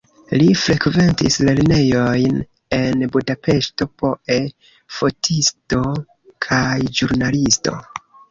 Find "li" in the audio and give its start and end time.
0.41-0.45